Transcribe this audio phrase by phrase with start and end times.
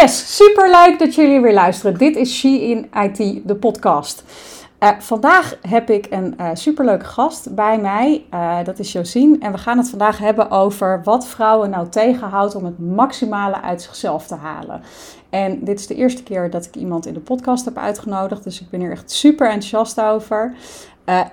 [0.00, 1.98] Yes, super leuk dat jullie weer luisteren.
[1.98, 4.24] Dit is She in IT, de podcast.
[4.80, 8.24] Uh, vandaag heb ik een uh, superleuke gast bij mij.
[8.34, 9.40] Uh, dat is Josien.
[9.40, 13.82] En we gaan het vandaag hebben over wat vrouwen nou tegenhoudt om het maximale uit
[13.82, 14.82] zichzelf te halen.
[15.30, 18.44] En dit is de eerste keer dat ik iemand in de podcast heb uitgenodigd.
[18.44, 20.54] Dus ik ben hier echt super enthousiast over.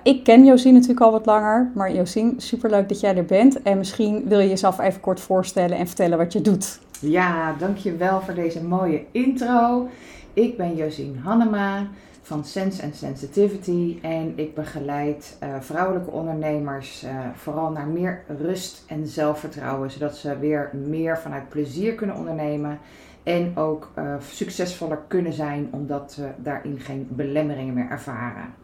[0.02, 1.70] ik ken Josien natuurlijk al wat langer.
[1.74, 3.62] Maar Josien, superleuk dat jij er bent.
[3.62, 6.78] En misschien wil je jezelf even kort voorstellen en vertellen wat je doet.
[7.00, 9.88] Ja, dankjewel voor deze mooie intro.
[10.32, 11.86] Ik ben Josien Hannema
[12.22, 18.84] van Sense and Sensitivity en ik begeleid uh, vrouwelijke ondernemers uh, vooral naar meer rust
[18.86, 22.78] en zelfvertrouwen, zodat ze weer meer vanuit plezier kunnen ondernemen
[23.22, 28.54] en ook uh, succesvoller kunnen zijn omdat ze daarin geen belemmeringen meer ervaren.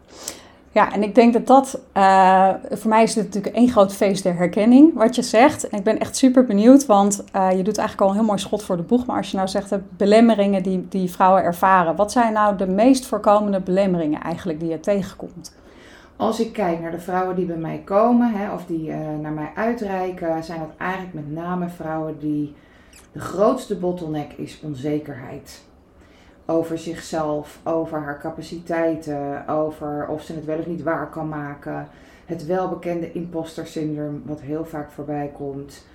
[0.73, 4.23] Ja, en ik denk dat dat, uh, voor mij is dit natuurlijk één groot feest
[4.23, 5.69] der herkenning, wat je zegt.
[5.69, 8.39] En ik ben echt super benieuwd, want uh, je doet eigenlijk al een heel mooi
[8.39, 9.05] schot voor de boeg.
[9.05, 12.67] Maar als je nou zegt de belemmeringen die, die vrouwen ervaren, wat zijn nou de
[12.67, 15.55] meest voorkomende belemmeringen eigenlijk die je tegenkomt?
[16.15, 19.31] Als ik kijk naar de vrouwen die bij mij komen, hè, of die uh, naar
[19.31, 22.55] mij uitreiken, zijn dat eigenlijk met name vrouwen die
[23.11, 25.61] de grootste bottleneck is onzekerheid
[26.45, 31.87] over zichzelf, over haar capaciteiten, over of ze het wel of niet waar kan maken.
[32.25, 35.85] Het welbekende imposter syndroom, wat heel vaak voorbij komt.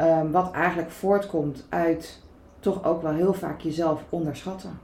[0.00, 2.22] Um, wat eigenlijk voortkomt uit
[2.60, 4.78] toch ook wel heel vaak jezelf onderschatten.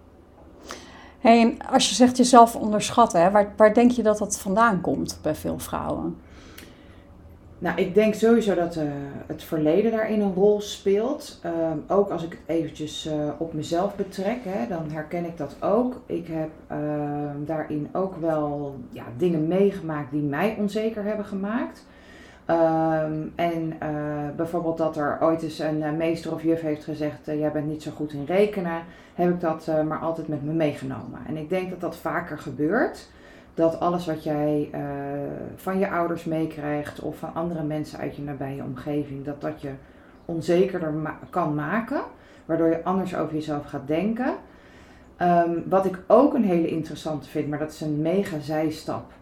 [1.18, 5.18] Hey, en als je zegt jezelf onderschatten, waar, waar denk je dat dat vandaan komt
[5.22, 6.16] bij veel vrouwen?
[7.61, 8.83] Nou, ik denk sowieso dat uh,
[9.27, 11.41] het verleden daarin een rol speelt.
[11.44, 15.56] Um, ook als ik het eventjes uh, op mezelf betrek, hè, dan herken ik dat
[15.61, 16.00] ook.
[16.06, 16.78] Ik heb uh,
[17.39, 21.86] daarin ook wel ja, dingen meegemaakt die mij onzeker hebben gemaakt.
[22.47, 23.89] Um, en eh,
[24.36, 27.91] bijvoorbeeld dat er ooit eens een meester of juf heeft gezegd: Jij bent niet zo
[27.91, 28.83] goed in rekenen,
[29.14, 31.20] heb ik dat maar altijd met me meegenomen.
[31.27, 33.08] En ik denk dat dat vaker gebeurt
[33.54, 34.80] dat alles wat jij uh,
[35.56, 39.70] van je ouders meekrijgt of van andere mensen uit je nabije omgeving, dat dat je
[40.24, 40.94] onzekerder
[41.30, 42.00] kan maken,
[42.44, 44.34] waardoor je anders over jezelf gaat denken.
[45.22, 49.12] Um, wat ik ook een hele interessante vind, maar dat is een mega zijstap,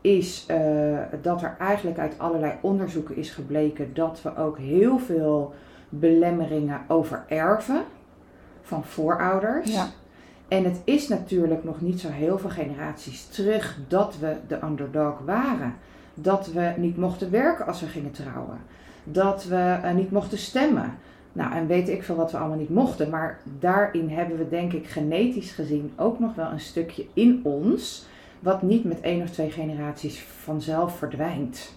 [0.00, 5.54] is uh, dat er eigenlijk uit allerlei onderzoeken is gebleken dat we ook heel veel
[5.88, 7.84] belemmeringen overerven
[8.62, 9.74] van voorouders.
[9.74, 9.86] Ja.
[10.48, 15.18] En het is natuurlijk nog niet zo heel veel generaties terug dat we de underdog
[15.24, 15.74] waren.
[16.14, 18.58] Dat we niet mochten werken als we gingen trouwen.
[19.04, 20.98] Dat we uh, niet mochten stemmen.
[21.32, 23.10] Nou, en weet ik veel wat we allemaal niet mochten.
[23.10, 28.06] Maar daarin hebben we, denk ik, genetisch gezien ook nog wel een stukje in ons.
[28.40, 31.74] Wat niet met één of twee generaties vanzelf verdwijnt.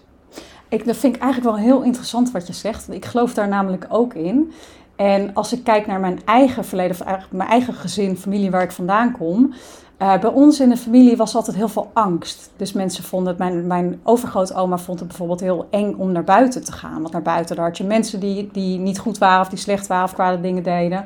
[0.68, 2.92] Ik, dat vind ik eigenlijk wel heel interessant wat je zegt.
[2.92, 4.52] Ik geloof daar namelijk ook in.
[5.00, 8.62] En als ik kijk naar mijn eigen verleden, of eigenlijk mijn eigen gezin, familie waar
[8.62, 9.54] ik vandaan kom.
[9.98, 12.50] Uh, bij ons in de familie was altijd heel veel angst.
[12.56, 16.64] Dus mensen vonden het, mijn, mijn overgrootoma vond het bijvoorbeeld heel eng om naar buiten
[16.64, 17.00] te gaan.
[17.00, 19.86] Want naar buiten daar had je mensen die, die niet goed waren of die slecht
[19.86, 21.04] waren of kwade dingen deden.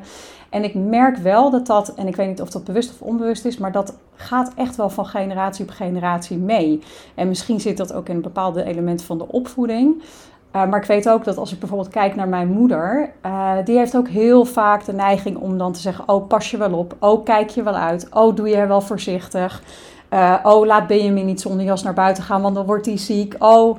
[0.50, 3.44] En ik merk wel dat dat, en ik weet niet of dat bewust of onbewust
[3.44, 6.82] is, maar dat gaat echt wel van generatie op generatie mee.
[7.14, 10.02] En misschien zit dat ook in bepaalde elementen van de opvoeding.
[10.56, 13.78] Uh, maar ik weet ook dat als ik bijvoorbeeld kijk naar mijn moeder, uh, die
[13.78, 16.96] heeft ook heel vaak de neiging om dan te zeggen: Oh, pas je wel op.
[16.98, 18.06] Oh, kijk je wel uit.
[18.10, 19.62] Oh, doe je wel voorzichtig.
[20.10, 23.34] Uh, oh, laat Benjamin niet zonder jas naar buiten gaan, want dan wordt hij ziek.
[23.38, 23.78] Oh,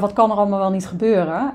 [0.00, 1.52] wat kan er allemaal wel niet gebeuren?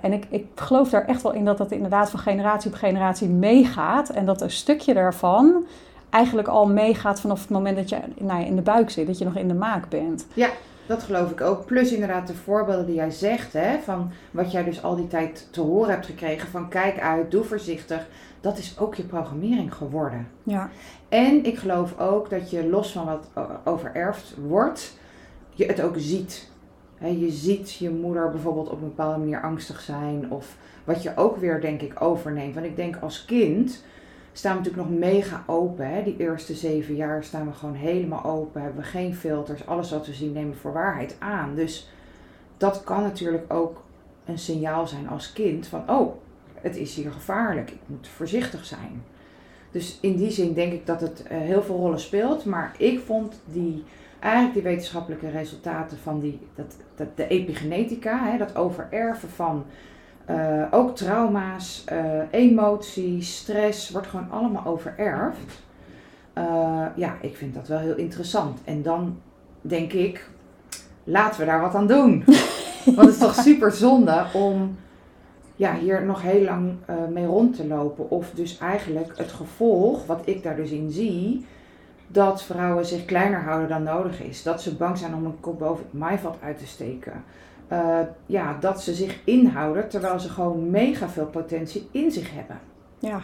[0.00, 3.28] en ik, ik geloof daar echt wel in dat dat inderdaad van generatie op generatie
[3.28, 4.08] meegaat.
[4.08, 5.64] En dat een stukje daarvan
[6.10, 9.24] eigenlijk al meegaat vanaf het moment dat je nou in de buik zit, dat je
[9.24, 10.26] nog in de maak bent.
[10.34, 10.48] Ja,
[10.90, 11.66] dat geloof ik ook.
[11.66, 15.48] Plus inderdaad de voorbeelden die jij zegt, hè, van wat jij dus al die tijd
[15.50, 18.06] te horen hebt gekregen van kijk uit, doe voorzichtig.
[18.40, 20.28] Dat is ook je programmering geworden.
[20.42, 20.70] Ja.
[21.08, 23.28] En ik geloof ook dat je los van wat
[23.64, 24.98] overerfd wordt,
[25.50, 26.50] je het ook ziet.
[26.98, 31.36] je ziet je moeder bijvoorbeeld op een bepaalde manier angstig zijn of wat je ook
[31.36, 32.54] weer denk ik overneemt.
[32.54, 33.84] Want ik denk als kind
[34.40, 35.88] staan we natuurlijk nog mega open.
[35.88, 36.02] Hè?
[36.02, 38.62] Die eerste zeven jaar staan we gewoon helemaal open.
[38.62, 39.66] Hebben we geen filters.
[39.66, 41.54] Alles wat we zien nemen we voor waarheid aan.
[41.54, 41.90] Dus
[42.56, 43.82] dat kan natuurlijk ook
[44.24, 46.16] een signaal zijn als kind van oh,
[46.54, 47.70] het is hier gevaarlijk.
[47.70, 49.02] Ik moet voorzichtig zijn.
[49.70, 52.44] Dus in die zin denk ik dat het uh, heel veel rollen speelt.
[52.44, 53.84] Maar ik vond die,
[54.20, 59.64] eigenlijk die wetenschappelijke resultaten van die, dat, dat, de epigenetica, hè, dat overerven van
[60.30, 65.62] uh, ook trauma's, uh, emoties, stress, wordt gewoon allemaal overerfd.
[66.38, 68.58] Uh, ja, ik vind dat wel heel interessant.
[68.64, 69.18] En dan
[69.60, 70.30] denk ik,
[71.04, 72.24] laten we daar wat aan doen.
[72.96, 74.76] Want het is toch super zonde om
[75.56, 76.72] ja, hier nog heel lang
[77.10, 78.10] mee rond te lopen.
[78.10, 81.46] Of dus eigenlijk het gevolg, wat ik daar dus in zie,
[82.06, 84.42] dat vrouwen zich kleiner houden dan nodig is.
[84.42, 87.24] Dat ze bang zijn om een kop boven het maaiveld uit te steken.
[87.72, 92.60] Uh, ja, dat ze zich inhouden terwijl ze gewoon mega veel potentie in zich hebben.
[92.98, 93.20] Ja,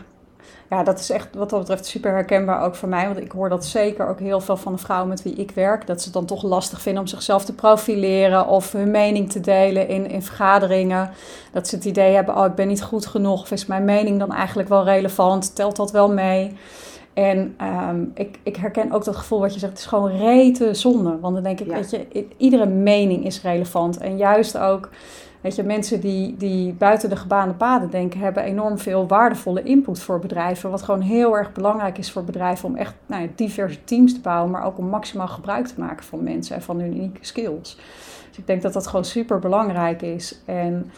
[0.70, 3.06] ja, dat is echt wat dat betreft super herkenbaar ook voor mij.
[3.06, 5.86] Want ik hoor dat zeker ook heel veel van de vrouwen met wie ik werk.
[5.86, 9.40] Dat ze het dan toch lastig vinden om zichzelf te profileren of hun mening te
[9.40, 11.10] delen in, in vergaderingen.
[11.52, 13.42] Dat ze het idee hebben, oh ik ben niet goed genoeg.
[13.42, 15.54] Of is mijn mening dan eigenlijk wel relevant?
[15.54, 16.56] Telt dat wel mee?
[17.16, 20.74] En ehm, ik, ik herken ook dat gevoel wat je zegt, het is gewoon rete
[20.74, 21.18] zonde.
[21.20, 23.98] Want dan denk ik, weet je, iedere mening is relevant.
[23.98, 24.90] En juist ook
[25.46, 30.00] Weet je, mensen die, die buiten de gebaande paden denken, hebben enorm veel waardevolle input
[30.00, 30.70] voor bedrijven.
[30.70, 34.20] Wat gewoon heel erg belangrijk is voor bedrijven om echt nou ja, diverse teams te
[34.20, 37.76] bouwen, maar ook om maximaal gebruik te maken van mensen en van hun unieke skills.
[38.28, 40.40] Dus ik denk dat dat gewoon super belangrijk is.
[40.44, 40.90] En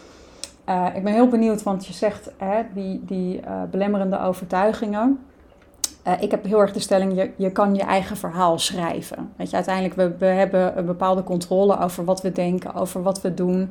[0.68, 5.18] uh, ik ben heel benieuwd, want je zegt hè, die, die uh, belemmerende overtuigingen.
[6.06, 9.32] Uh, ik heb heel erg de stelling, je, je kan je eigen verhaal schrijven.
[9.36, 13.20] Weet je, uiteindelijk, we, we hebben een bepaalde controle over wat we denken, over wat
[13.20, 13.70] we doen.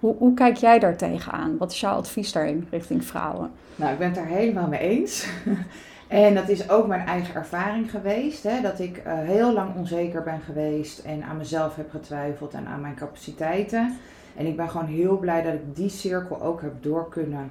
[0.00, 1.56] Hoe, hoe kijk jij daar tegenaan?
[1.58, 3.50] Wat is jouw advies daarin richting vrouwen?
[3.76, 5.26] Nou, ik ben het daar helemaal mee eens.
[6.08, 8.42] en dat is ook mijn eigen ervaring geweest.
[8.42, 12.66] Hè, dat ik uh, heel lang onzeker ben geweest en aan mezelf heb getwijfeld en
[12.66, 13.98] aan mijn capaciteiten.
[14.36, 17.50] En ik ben gewoon heel blij dat ik die cirkel ook heb door kunnen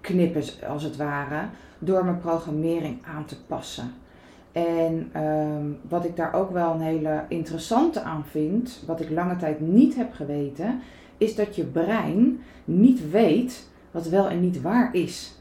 [0.00, 1.48] knippen, als het ware,
[1.78, 3.92] door mijn programmering aan te passen.
[4.52, 9.36] En um, wat ik daar ook wel een hele interessante aan vind, wat ik lange
[9.36, 10.80] tijd niet heb geweten,
[11.18, 15.36] is dat je brein niet weet wat wel en niet waar is.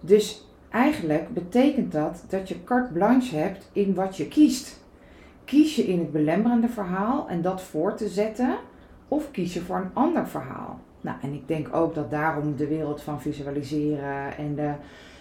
[0.00, 4.86] Dus eigenlijk betekent dat dat je carte blanche hebt in wat je kiest.
[5.44, 8.56] Kies je in het belemmerende verhaal en dat voor te zetten,
[9.08, 10.80] of kies je voor een ander verhaal?
[11.08, 14.72] Nou, en ik denk ook dat daarom de wereld van visualiseren en de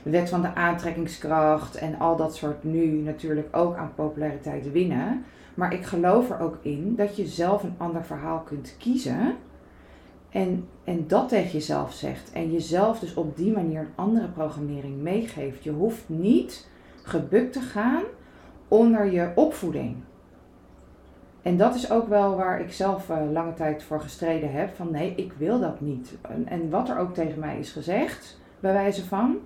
[0.04, 5.24] wet van de aantrekkingskracht en al dat soort nu natuurlijk ook aan populariteit winnen.
[5.54, 9.36] Maar ik geloof er ook in dat je zelf een ander verhaal kunt kiezen.
[10.30, 12.32] En, en dat tegen jezelf zegt.
[12.32, 15.64] En jezelf dus op die manier een andere programmering meegeeft.
[15.64, 16.70] Je hoeft niet
[17.04, 18.04] gebukt te gaan
[18.68, 19.96] onder je opvoeding.
[21.42, 24.76] En dat is ook wel waar ik zelf uh, lange tijd voor gestreden heb.
[24.76, 26.18] Van nee, ik wil dat niet.
[26.22, 29.38] En, en wat er ook tegen mij is gezegd, bij wijze van.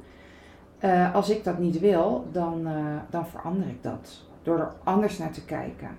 [0.84, 2.76] Uh, als ik dat niet wil, dan, uh,
[3.10, 4.22] dan verander ik dat.
[4.44, 5.90] Door er anders naar te kijken.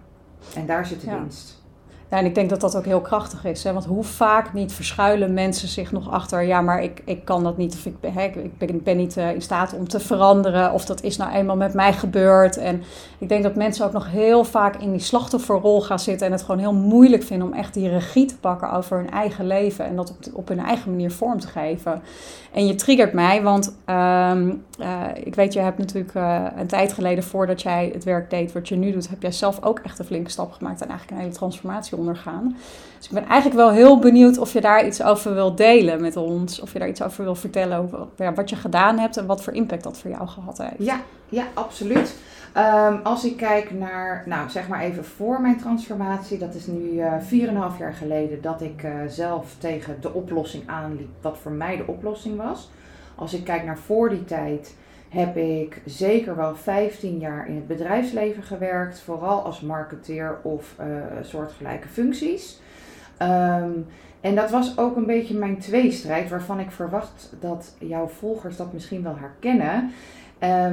[0.55, 1.19] En daar zit de ja.
[1.19, 1.62] winst.
[2.13, 3.65] Ja, en ik denk dat dat ook heel krachtig is.
[3.65, 3.73] Hè?
[3.73, 6.43] Want hoe vaak niet verschuilen mensen zich nog achter...
[6.43, 9.35] ja, maar ik, ik kan dat niet of ik, hè, ik ben, ben niet uh,
[9.35, 10.73] in staat om te veranderen...
[10.73, 12.57] of dat is nou eenmaal met mij gebeurd.
[12.57, 12.83] En
[13.19, 16.27] ik denk dat mensen ook nog heel vaak in die slachtofferrol gaan zitten...
[16.27, 19.47] en het gewoon heel moeilijk vinden om echt die regie te pakken over hun eigen
[19.47, 19.85] leven...
[19.85, 22.03] en dat op, op hun eigen manier vorm te geven.
[22.53, 26.93] En je triggert mij, want um, uh, ik weet, je hebt natuurlijk uh, een tijd
[26.93, 27.25] geleden...
[27.25, 29.09] voordat jij het werk deed wat je nu doet...
[29.09, 30.81] heb jij zelf ook echt een flinke stap gemaakt...
[30.81, 31.97] en eigenlijk een hele transformatie
[32.97, 36.17] Dus ik ben eigenlijk wel heel benieuwd of je daar iets over wil delen met
[36.17, 36.61] ons.
[36.61, 39.53] Of je daar iets over wil vertellen over wat je gedaan hebt en wat voor
[39.53, 40.75] impact dat voor jou gehad heeft.
[40.79, 42.15] Ja, ja absoluut.
[42.57, 46.93] Um, als ik kijk naar, nou zeg maar even voor mijn transformatie, dat is nu
[46.93, 51.53] uh, eh, 4,5 jaar geleden dat ik uh, zelf tegen de oplossing aanliep, wat voor
[51.53, 52.71] mij de oplossing was.
[53.15, 54.75] Als ik kijk naar voor die tijd,
[55.13, 60.87] heb ik zeker wel 15 jaar in het bedrijfsleven gewerkt, vooral als marketeer of uh,
[61.23, 62.61] soortgelijke functies.
[63.23, 63.87] Um,
[64.21, 68.73] en dat was ook een beetje mijn tweestrijd, waarvan ik verwacht dat jouw volgers dat
[68.73, 69.83] misschien wel herkennen.
[69.83, 69.91] Um,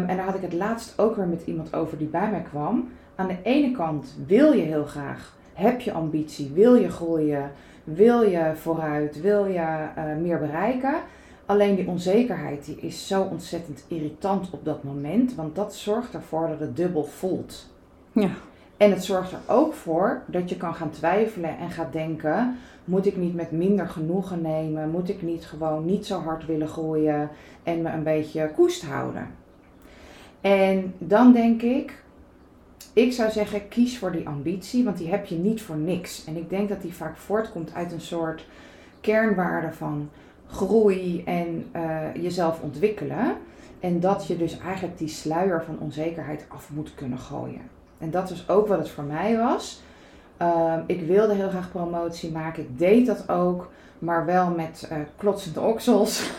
[0.05, 2.89] en daar had ik het laatst ook weer met iemand over die bij mij kwam.
[3.15, 7.51] Aan de ene kant wil je heel graag, heb je ambitie, wil je groeien,
[7.83, 10.93] wil je vooruit, wil je uh, meer bereiken.
[11.49, 16.47] Alleen die onzekerheid die is zo ontzettend irritant op dat moment, want dat zorgt ervoor
[16.47, 17.65] dat het dubbel voelt.
[18.11, 18.29] Ja.
[18.77, 23.05] En het zorgt er ook voor dat je kan gaan twijfelen en gaat denken: moet
[23.05, 24.89] ik niet met minder genoegen nemen?
[24.89, 27.29] Moet ik niet gewoon niet zo hard willen groeien
[27.63, 29.27] en me een beetje koest houden?
[30.41, 32.03] En dan denk ik,
[32.93, 36.25] ik zou zeggen, kies voor die ambitie, want die heb je niet voor niks.
[36.25, 38.47] En ik denk dat die vaak voortkomt uit een soort
[39.01, 40.09] kernwaarde van
[40.51, 43.35] groei en uh, jezelf ontwikkelen.
[43.79, 47.61] En dat je dus eigenlijk die sluier van onzekerheid af moet kunnen gooien.
[47.97, 49.81] En dat was ook wat het voor mij was.
[50.41, 52.63] Uh, ik wilde heel graag promotie maken.
[52.63, 56.31] Ik deed dat ook, maar wel met uh, klotsende oksels.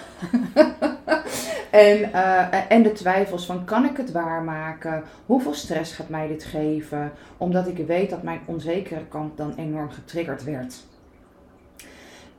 [1.70, 5.02] en, uh, en de twijfels van kan ik het waarmaken?
[5.26, 7.12] Hoeveel stress gaat mij dit geven?
[7.36, 10.84] Omdat ik weet dat mijn onzekere kant dan enorm getriggerd werd.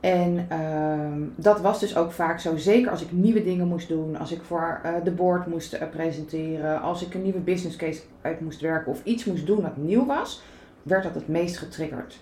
[0.02, 4.18] En ehm, dat was dus ook vaak zo, zeker als ik nieuwe dingen moest doen,
[4.18, 8.00] als ik voor eh, de board moest eh, presenteren, als ik een nieuwe business case
[8.20, 10.42] uit moest werken of iets moest doen wat nieuw was,
[10.82, 12.18] werd dat het meest getriggerd.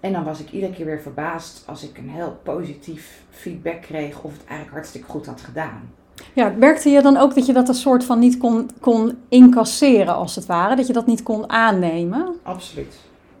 [0.00, 4.22] En dan was ik iedere keer weer verbaasd als ik een heel positief feedback kreeg
[4.22, 5.90] of het eigenlijk hartstikke goed had gedaan.
[6.32, 10.14] Ja, merkte je dan ook dat je dat een soort van niet kon, kon incasseren
[10.14, 10.76] als het ware?
[10.76, 12.36] Dat je dat niet kon aannemen?
[12.42, 12.96] Absoluut.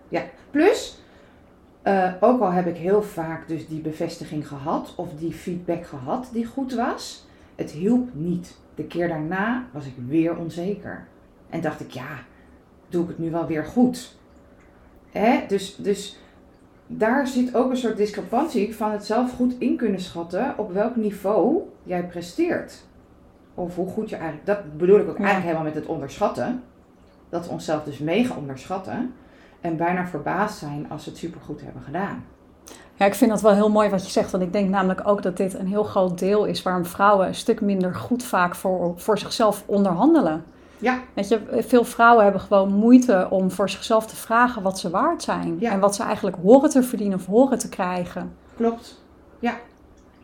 [0.08, 0.98] Ja, plus,
[1.84, 6.28] uh, ook al heb ik heel vaak dus die bevestiging gehad of die feedback gehad
[6.32, 8.58] die goed was, het hielp niet.
[8.74, 11.06] De keer daarna was ik weer onzeker.
[11.50, 12.18] En dacht ik, ja,
[12.88, 14.16] doe ik het nu wel weer goed?
[15.10, 15.44] Hè?
[15.48, 16.18] Dus, dus
[16.86, 20.96] daar zit ook een soort discrepantie van het zelf goed in kunnen schatten op welk
[20.96, 22.84] niveau jij presteert.
[23.54, 26.62] Of hoe goed je eigenlijk, dat bedoel ik ook eigenlijk helemaal met het onderschatten.
[27.28, 29.12] Dat we onszelf dus mega onderschatten
[29.60, 32.24] en bijna verbaasd zijn als we het supergoed hebben gedaan.
[32.94, 34.30] Ja, ik vind dat wel heel mooi wat je zegt.
[34.30, 37.34] Want ik denk namelijk ook dat dit een heel groot deel is waarom vrouwen een
[37.34, 40.44] stuk minder goed vaak voor, voor zichzelf onderhandelen.
[40.78, 41.00] Ja.
[41.14, 45.22] Weet je, veel vrouwen hebben gewoon moeite om voor zichzelf te vragen wat ze waard
[45.22, 45.62] zijn.
[45.62, 48.36] En wat ze eigenlijk horen te verdienen of horen te krijgen.
[48.56, 49.00] Klopt.
[49.38, 49.54] Ja,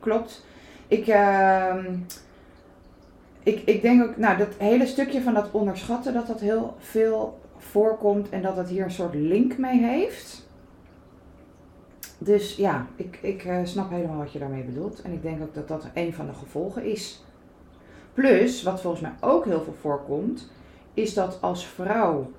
[0.00, 0.44] klopt.
[0.88, 1.74] Ik, uh,
[3.42, 7.38] ik, ik denk ook, nou, dat hele stukje van dat onderschatten, dat dat heel veel
[7.64, 10.48] voorkomt en dat het hier een soort link mee heeft.
[12.18, 15.02] Dus ja, ik, ik uh, snap helemaal wat je daarmee bedoelt.
[15.02, 17.24] En ik denk ook dat dat een van de gevolgen is.
[18.14, 20.50] Plus, wat volgens mij ook heel veel voorkomt,
[20.94, 22.30] is dat als vrouw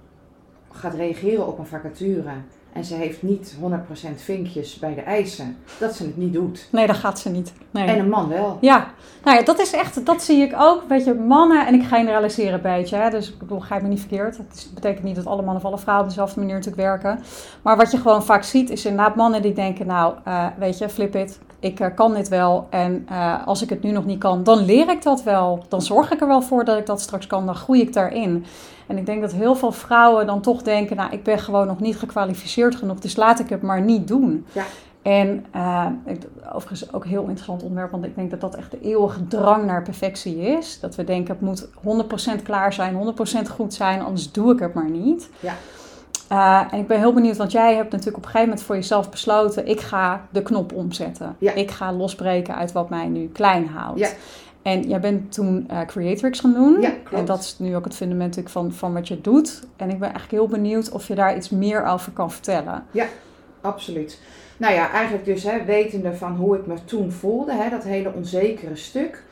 [0.72, 2.34] gaat reageren op een vacature
[2.76, 6.68] en ze heeft niet 100% vinkjes bij de eisen, dat ze het niet doet.
[6.72, 7.54] Nee, dat gaat ze niet.
[7.72, 7.88] Nee.
[7.88, 8.58] En een man wel.
[8.62, 8.88] Ja,
[9.24, 10.84] nou ja, dat is echt, dat zie ik ook.
[10.88, 14.00] Weet je, mannen, en ik generaliseer een beetje, hè, dus ik bedoel, ga me niet
[14.00, 14.38] verkeerd.
[14.38, 17.20] Het betekent niet dat alle mannen of alle vrouwen op dezelfde manier natuurlijk werken.
[17.62, 20.90] Maar wat je gewoon vaak ziet, is inderdaad mannen die denken, nou, uh, weet je,
[20.90, 22.68] flip it, ik uh, kan dit wel.
[22.70, 25.66] En uh, als ik het nu nog niet kan, dan leer ik dat wel.
[25.70, 28.46] Dan zorg ik er wel voor dat ik dat straks kan, dan groei ik daarin.
[28.88, 31.80] En ik denk dat heel veel vrouwen dan toch denken, nou, ik ben gewoon nog
[31.80, 34.46] niet gekwalificeerd genoeg, dus laat ik het maar niet doen.
[34.52, 34.64] Ja.
[35.02, 35.86] En uh,
[36.54, 39.66] overigens ook een heel interessant onderwerp, want ik denk dat dat echt de eeuwige drang
[39.66, 40.80] naar perfectie is.
[40.80, 41.68] Dat we denken, het moet
[42.40, 43.14] 100% klaar zijn,
[43.46, 45.30] 100% goed zijn, anders doe ik het maar niet.
[45.40, 45.54] Ja.
[46.32, 48.76] Uh, en ik ben heel benieuwd, want jij hebt natuurlijk op een gegeven moment voor
[48.76, 51.36] jezelf besloten: ik ga de knop omzetten.
[51.40, 51.54] Ja.
[51.54, 54.00] Ik ga losbreken uit wat mij nu klein houdt.
[54.00, 54.10] Ja.
[54.66, 56.82] En jij bent toen uh, Creatrix gaan doen.
[56.82, 57.14] Ja, klopt.
[57.14, 59.64] En dat is nu ook het fundament van, van wat je doet.
[59.76, 62.84] En ik ben eigenlijk heel benieuwd of je daar iets meer over kan vertellen.
[62.92, 63.06] Ja,
[63.62, 64.22] absoluut.
[64.58, 68.14] Nou ja, eigenlijk dus hè, wetende van hoe ik me toen voelde, hè, dat hele
[68.14, 69.24] onzekere stuk.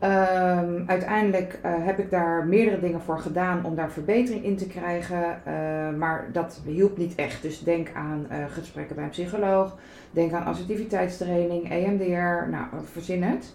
[0.00, 4.66] Um, uiteindelijk uh, heb ik daar meerdere dingen voor gedaan om daar verbetering in te
[4.66, 5.22] krijgen.
[5.22, 7.42] Uh, maar dat hielp niet echt.
[7.42, 9.76] Dus denk aan uh, gesprekken bij een psycholoog.
[10.10, 12.50] Denk aan assertiviteitstraining, EMDR.
[12.50, 13.54] Nou, verzin het.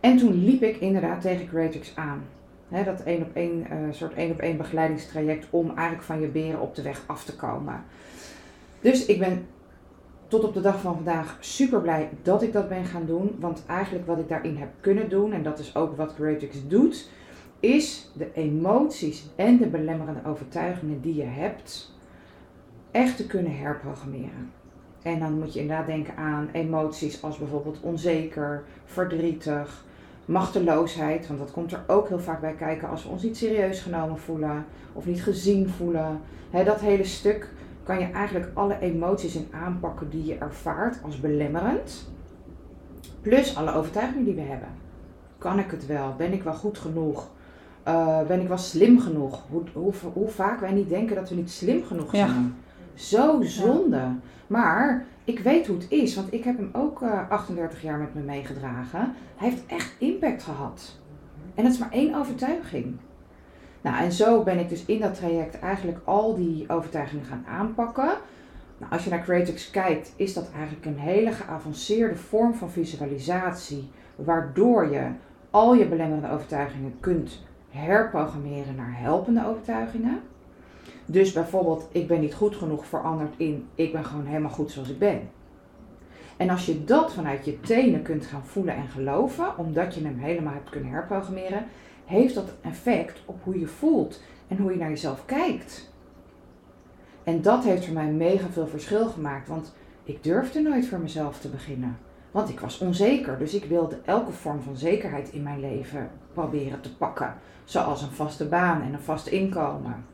[0.00, 2.22] En toen liep ik inderdaad tegen Creatrix aan.
[2.84, 6.74] Dat één op één, soort één op één begeleidingstraject om eigenlijk van je beren op
[6.74, 7.84] de weg af te komen.
[8.80, 9.46] Dus ik ben
[10.28, 13.36] tot op de dag van vandaag super blij dat ik dat ben gaan doen.
[13.38, 17.10] Want eigenlijk wat ik daarin heb kunnen doen, en dat is ook wat Creatrix doet,
[17.60, 21.94] is de emoties en de belemmerende overtuigingen die je hebt,
[22.90, 24.52] echt te kunnen herprogrammeren.
[25.02, 29.84] En dan moet je inderdaad denken aan emoties als bijvoorbeeld onzeker, verdrietig,
[30.30, 31.26] machteloosheid.
[31.26, 34.18] Want dat komt er ook heel vaak bij kijken als we ons niet serieus genomen
[34.18, 36.20] voelen of niet gezien voelen.
[36.50, 37.48] He, dat hele stuk
[37.82, 42.08] kan je eigenlijk alle emoties in aanpakken die je ervaart als belemmerend.
[43.20, 44.68] Plus alle overtuigingen die we hebben.
[45.38, 46.14] Kan ik het wel?
[46.16, 47.28] Ben ik wel goed genoeg?
[47.88, 49.42] Uh, ben ik wel slim genoeg?
[49.50, 52.28] Hoe, hoe, hoe, vaak wij niet denken dat we niet slim genoeg zijn.
[52.28, 52.50] Ja.
[52.94, 54.02] Zo zonde.
[54.46, 58.14] Maar ik weet hoe het is, want ik heb hem ook uh, 38 jaar met
[58.14, 59.14] me meegedragen.
[59.36, 60.98] Hij heeft echt impact gehad.
[61.54, 62.96] En het is maar één overtuiging.
[63.80, 68.10] Nou, en zo ben ik dus in dat traject eigenlijk al die overtuigingen gaan aanpakken.
[68.78, 73.90] Nou, als je naar Creatix kijkt, is dat eigenlijk een hele geavanceerde vorm van visualisatie,
[74.16, 75.06] waardoor je
[75.50, 80.20] al je belemmerende overtuigingen kunt herprogrammeren naar helpende overtuigingen.
[81.06, 84.88] Dus bijvoorbeeld, ik ben niet goed genoeg veranderd in, ik ben gewoon helemaal goed zoals
[84.88, 85.30] ik ben.
[86.36, 90.18] En als je dat vanuit je tenen kunt gaan voelen en geloven, omdat je hem
[90.18, 91.66] helemaal hebt kunnen herprogrammeren,
[92.04, 95.92] heeft dat effect op hoe je voelt en hoe je naar jezelf kijkt.
[97.24, 99.72] En dat heeft voor mij mega veel verschil gemaakt, want
[100.04, 101.98] ik durfde nooit voor mezelf te beginnen.
[102.30, 106.80] Want ik was onzeker, dus ik wilde elke vorm van zekerheid in mijn leven proberen
[106.80, 107.34] te pakken.
[107.64, 110.04] Zoals een vaste baan en een vast inkomen.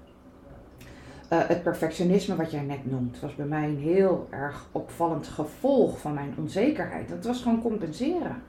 [1.29, 5.99] Eh, het perfectionisme wat jij net noemt, was bij mij een heel erg opvallend gevolg
[5.99, 7.09] van mijn onzekerheid.
[7.09, 8.43] Dat was gewoon compenseren.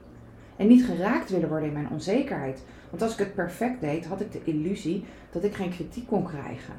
[0.56, 2.64] En niet geraakt willen worden in mijn onzekerheid.
[2.90, 6.24] Want als ik het perfect deed, had ik de illusie dat ik geen kritiek kon
[6.24, 6.74] krijgen.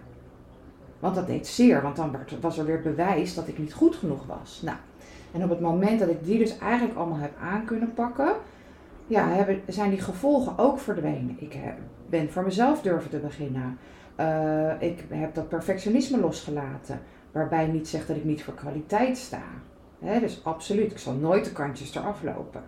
[0.98, 4.26] Want dat deed zeer, want dan was er weer bewijs dat ik niet goed genoeg
[4.26, 4.62] was.
[4.64, 4.76] Nou,
[5.32, 8.32] en op het moment dat ik die dus eigenlijk allemaal heb aan kunnen pakken,
[9.06, 11.36] ja, hebben, zijn die gevolgen ook verdwenen.
[11.38, 11.78] Ik heb,
[12.08, 13.78] ben voor mezelf durven te beginnen.
[14.20, 17.00] Uh, ik heb dat perfectionisme losgelaten.
[17.32, 19.42] Waarbij niet zegt dat ik niet voor kwaliteit sta.
[20.20, 22.62] Dus absoluut, ik zal nooit de kantjes eraf lopen.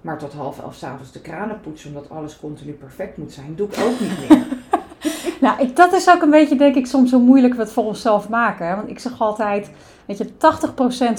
[0.00, 3.68] Maar tot half elf s'avonds de kranen poetsen omdat alles continu perfect moet zijn, doe
[3.68, 4.46] ik ook niet meer.
[5.40, 7.84] nou, ik, dat is ook een beetje, denk ik, soms zo moeilijk we het voor
[7.84, 8.76] onszelf maken.
[8.76, 9.70] Want ik zeg altijd,
[10.06, 10.28] weet je,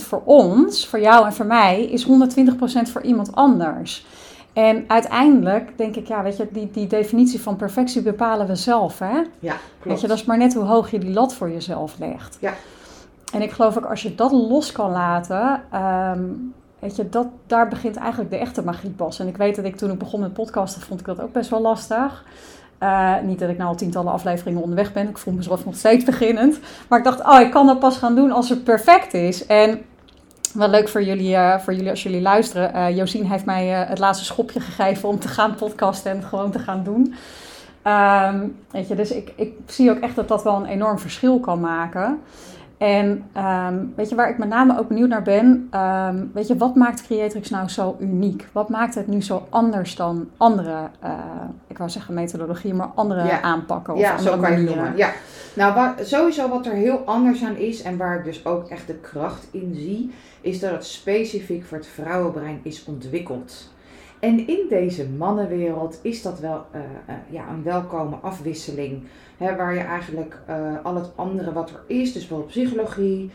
[0.01, 2.09] 80% voor ons, voor jou en voor mij, is 120%
[2.91, 4.05] voor iemand anders.
[4.53, 8.99] En uiteindelijk denk ik, ja, weet je, die, die definitie van perfectie bepalen we zelf,
[8.99, 9.15] hè?
[9.15, 9.83] Ja, klopt.
[9.83, 12.37] Weet je, dat is maar net hoe hoog je die lat voor jezelf legt.
[12.39, 12.53] Ja.
[13.33, 16.23] En ik geloof ook als je dat los kan laten, ehm,
[16.79, 19.19] weet je, dat, daar begint eigenlijk de echte magie pas.
[19.19, 21.49] En ik weet dat ik toen ik begon met podcasten, vond ik dat ook best
[21.49, 22.23] wel lastig.
[22.83, 25.09] Uh, niet dat ik nou al tientallen afleveringen onderweg ben.
[25.09, 26.59] Ik voel mezelf nog steeds beginnend.
[26.87, 29.45] Maar ik dacht, oh, ik kan dat pas gaan doen als het perfect is.
[29.45, 29.81] En
[30.53, 32.75] wel leuk voor jullie, uh, voor jullie als jullie luisteren.
[32.75, 36.59] Uh, Josien heeft mij het laatste schopje gegeven om te gaan podcasten en gewoon te
[36.59, 37.15] gaan doen.
[37.83, 41.39] Um, weet je, dus ik, ik zie ook echt dat dat wel een enorm verschil
[41.39, 42.19] kan maken.
[42.79, 45.69] En um, weet je waar ik met name ook benieuwd naar ben?
[45.75, 48.47] Um, weet je, wat maakt Creatrix nou zo uniek?
[48.51, 51.09] Wat maakt het nu zo anders dan andere, uh,
[51.67, 53.41] ik wou zeggen methodologieën, maar andere ja.
[53.41, 53.93] aanpakken?
[53.93, 54.83] Of ja, andere zo kan je het manieren?
[54.83, 54.97] noemen.
[54.97, 55.11] Ja.
[55.53, 58.87] Nou, wat, sowieso wat er heel anders aan is en waar ik dus ook echt
[58.87, 63.69] de kracht in zie, is dat het specifiek voor het vrouwenbrein is ontwikkeld.
[64.19, 69.03] En in deze mannenwereld is dat wel uh, uh, ja, een welkome afwisseling.
[69.37, 73.31] Hè, waar je eigenlijk uh, al het andere wat er is, dus bijvoorbeeld psychologie,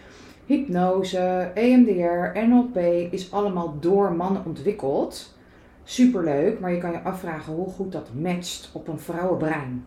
[0.46, 2.76] hypnose, EMDR, NLP,
[3.10, 5.36] is allemaal door mannen ontwikkeld.
[5.84, 9.84] Superleuk, maar je kan je afvragen hoe goed dat matcht op een vrouwenbrein.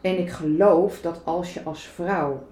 [0.00, 2.42] En ik geloof dat als je als vrouw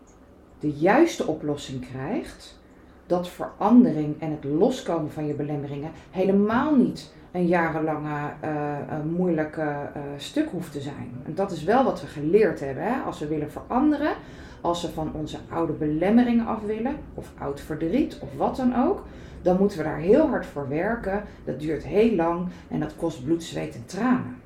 [0.58, 2.58] de juiste oplossing krijgt,
[3.06, 9.62] dat verandering en het loskomen van je belemmeringen helemaal niet een jarenlange uh, een moeilijke
[9.62, 11.12] uh, stuk hoeft te zijn.
[11.24, 12.84] En dat is wel wat we geleerd hebben.
[12.84, 13.00] Hè?
[13.00, 14.12] Als we willen veranderen,
[14.60, 19.02] als we van onze oude belemmeringen af willen, of oud verdriet, of wat dan ook,
[19.42, 21.22] dan moeten we daar heel hard voor werken.
[21.44, 24.36] Dat duurt heel lang en dat kost bloed, zweet en tranen.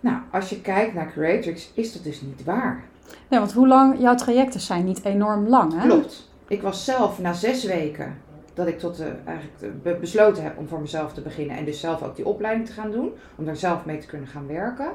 [0.00, 2.84] Nou, als je kijkt naar Creatrix, is dat dus niet waar.
[3.28, 5.88] Ja, want hoe lang, jouw trajecten zijn niet enorm lang, hè?
[5.88, 6.30] Klopt.
[6.48, 8.16] Ik was zelf na zes weken
[8.60, 11.80] dat ik tot de, eigenlijk be besloten heb om voor mezelf te beginnen en dus
[11.80, 14.88] zelf ook die opleiding te gaan doen, om daar zelf mee te kunnen gaan werken.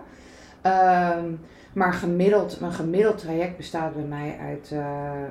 [1.18, 1.40] Um,
[1.74, 4.80] maar gemiddeld, een gemiddeld traject bestaat bij mij uit uh,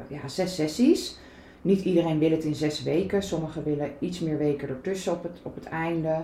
[0.08, 1.18] ja, zes sessies.
[1.62, 5.40] Niet iedereen wil het in zes weken, sommigen willen iets meer weken ertussen op het,
[5.42, 6.16] op het einde.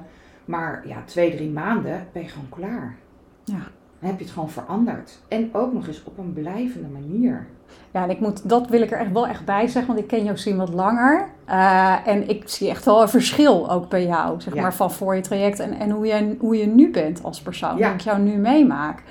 [0.44, 2.96] Maar ja, twee, drie maanden ben je gewoon klaar.
[3.44, 3.70] Ja.
[4.00, 5.18] Dan heb je het gewoon veranderd.
[5.28, 7.46] En ook nog eens op een blijvende manier.
[7.90, 10.06] Ja, en ik moet, dat wil ik er echt wel echt bij zeggen, want ik
[10.06, 11.26] ken Josien wat langer.
[11.48, 14.62] Uh, en ik zie echt wel een verschil ook bij jou, zeg Ja.
[14.62, 17.76] maar, van voor je traject en, en hoe, je, hoe je nu bent als persoon.
[17.76, 17.84] Ja.
[17.86, 19.02] Hoe ik jou nu meemaak.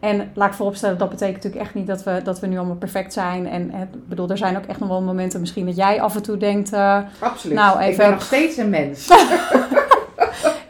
[0.00, 2.76] En laat ik vooropstellen, dat betekent natuurlijk echt niet dat we, dat we nu allemaal
[2.76, 3.46] perfect zijn.
[3.48, 6.22] En ik bedoel, er zijn ook echt nog wel momenten misschien dat jij af en
[6.22, 6.72] toe denkt...
[6.72, 7.56] Uh, Absoluut.
[7.56, 9.08] Nou, Ik even- ben nog steeds een mens.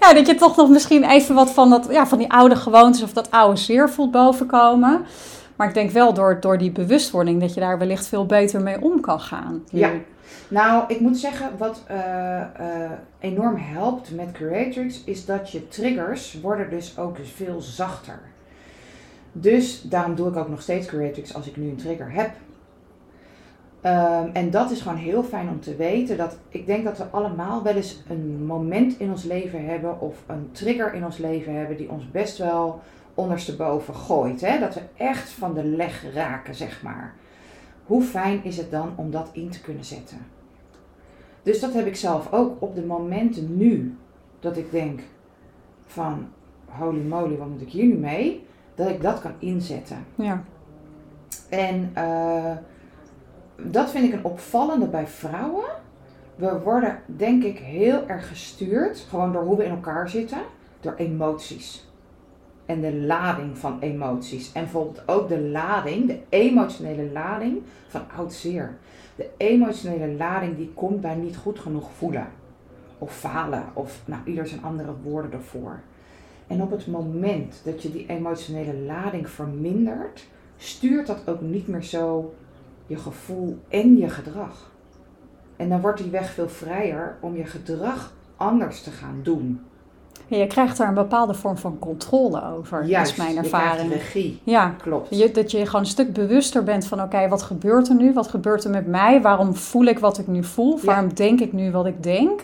[0.09, 3.03] ja, dat je toch nog misschien even wat van, dat, ja, van die oude gewoontes
[3.03, 5.05] of dat oude zeer voelt bovenkomen.
[5.57, 8.83] Maar ik denk wel door, door die bewustwording dat je daar wellicht veel beter mee
[8.83, 9.63] om kan gaan.
[9.71, 9.91] Ja.
[10.49, 16.39] Nou, ik moet zeggen, wat eh, eh, enorm helpt met Creatrix is dat je triggers
[16.43, 18.21] worden dus ook veel zachter.
[19.33, 22.31] Dus daarom doe ik ook nog steeds Creatrix als ik nu een trigger heb.
[23.87, 26.17] Ehm, en dat is gewoon heel fijn om te weten.
[26.17, 30.23] Dat ik denk dat we allemaal wel eens een moment in ons leven hebben of
[30.27, 32.81] een trigger in ons leven hebben die ons best wel
[33.15, 34.41] ondersteboven gooit.
[34.41, 34.59] Hè?
[34.59, 37.15] Dat we echt van de leg raken, zeg maar.
[37.85, 40.19] Hoe fijn is het dan om dat in te kunnen zetten?
[41.43, 43.97] Dus dat heb ik zelf ook op de momenten nu
[44.41, 45.01] dat ik denk
[45.87, 46.29] van
[46.65, 48.47] holy moly, wat moet ik hier nu mee?
[48.75, 50.05] Dat ik dat kan inzetten.
[50.15, 50.45] Ja.
[51.49, 52.57] En eh,
[53.63, 55.65] dat vind ik een opvallende bij vrouwen.
[56.37, 60.39] We worden denk ik heel erg gestuurd, gewoon door hoe we in elkaar zitten,
[60.81, 61.89] door emoties.
[62.67, 64.53] En de lading van emoties.
[64.53, 68.77] En bijvoorbeeld ook de lading, de emotionele lading van oud zeer.
[69.15, 72.27] De emotionele lading die komt bij niet goed genoeg voelen.
[72.99, 73.65] Of falen.
[73.73, 75.81] Of nou, ieder zijn andere woorden ervoor.
[76.47, 81.83] En op het moment dat je die emotionele lading vermindert, stuurt dat ook niet meer
[81.83, 82.35] zo
[82.87, 84.71] je gevoel en je gedrag.
[85.57, 89.61] En dan wordt die weg veel vrijer om je gedrag anders te gaan doen.
[90.27, 93.89] Je krijgt daar een bepaalde vorm van controle over, Juist, is mijn je ervaring.
[93.89, 94.41] krijgt regie.
[94.45, 95.17] Ja, Klopt.
[95.19, 98.13] je, dat je gewoon een stuk bewuster bent van oké, wat gebeurt er nu?
[98.13, 99.23] Wat gebeurt er met mij?
[99.23, 100.77] Waarom voel ik wat ik nu voel?
[100.77, 100.85] Ja.
[100.85, 102.41] Waarom denk ik nu wat ik denk?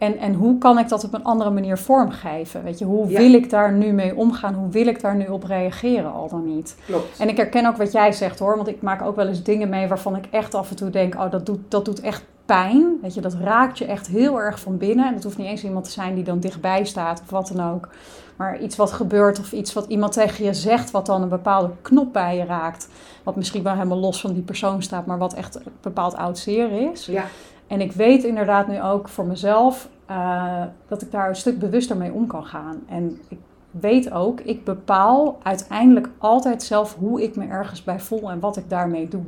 [0.00, 2.62] En, en hoe kan ik dat op een andere manier vormgeven?
[2.62, 3.18] Weet je, hoe Ja.
[3.18, 4.54] wil ik daar nu mee omgaan?
[4.54, 6.76] Hoe wil ik daar nu op reageren al dan niet?
[6.86, 7.18] Klopt.
[7.18, 9.68] En ik herken ook wat jij zegt hoor, want ik maak ook wel eens dingen
[9.68, 12.98] mee waarvan ik echt af en toe denk, oh dat doet, dat doet echt pijn.
[13.02, 15.06] Weet je, dat raakt je echt heel erg van binnen.
[15.06, 17.72] En het hoeft niet eens iemand te zijn die dan dichtbij staat of wat dan
[17.72, 17.88] ook.
[18.36, 21.70] Maar iets wat gebeurt of iets wat iemand tegen je zegt, wat dan een bepaalde
[21.82, 22.88] knop bij je raakt.
[23.22, 26.38] Wat misschien wel helemaal los van die persoon staat, maar wat echt een bepaald oud
[26.38, 27.06] zeer is.
[27.06, 27.24] Ja,
[27.70, 31.96] En ik weet inderdaad nu ook voor mezelf eh, dat ik daar een stuk bewuster
[31.96, 32.82] mee om kan gaan.
[32.88, 33.38] En ik
[33.70, 38.56] weet ook, ik bepaal uiteindelijk altijd zelf hoe ik me ergens bij voel en wat
[38.56, 39.22] ik daarmee doe.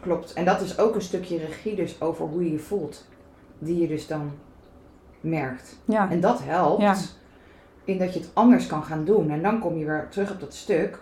[0.00, 0.32] klopt.
[0.32, 3.06] En dat is ook een stukje regie dus over hoe je je voelt.
[3.58, 4.30] Die je dus dan
[5.20, 5.78] merkt.
[5.84, 6.94] Ja, En dat helpt Ja.
[7.84, 9.30] in dat je het anders kan gaan doen.
[9.30, 11.00] En dan kom je weer terug op dat stuk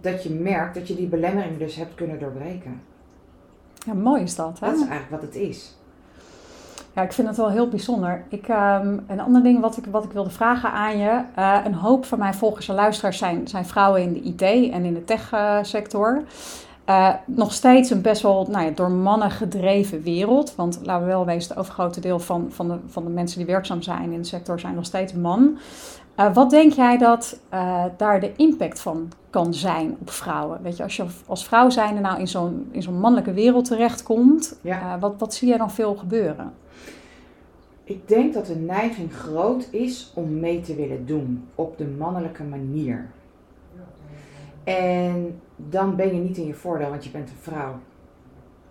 [0.00, 2.82] dat je merkt dat je die belemmering dus hebt kunnen doorbreken.
[3.86, 4.60] ja mooi is dat.
[4.60, 4.66] Hè?
[4.66, 5.78] Dat is eigenlijk wat het is.
[6.94, 8.22] Ja, ik vind het wel heel bijzonder.
[8.28, 11.20] Ik, ehm, een ander ding wat ik, wat ik wilde vragen aan je.
[11.34, 14.84] eh, een hoop van mijn volgers en luisteraars zijn, zijn vrouwen in de IT en
[14.84, 16.22] in de techsector.
[16.84, 20.54] Eh nog steeds een best wel nou ja, door mannen gedreven wereld.
[20.56, 23.46] Want laten we wel wezen, het overgrote deel van, van, de, van de mensen die
[23.46, 25.58] werkzaam zijn in de sector zijn nog steeds man.
[26.14, 30.58] Eh, wat denk jij dat eh, daar de impact van kan zijn op vrouwen?
[30.62, 34.58] Weet je, als je als vrouw zijnde nou in zo'n, in zo'n mannelijke wereld terechtkomt,
[34.60, 34.80] Ja.
[34.94, 36.52] eh, wat, wat zie jij dan veel gebeuren?
[37.90, 42.42] Ik denk dat de neiging groot is om mee te willen doen op de mannelijke
[42.42, 43.10] manier.
[44.64, 47.78] En dan ben je niet in je voordeel, want je bent een vrouw.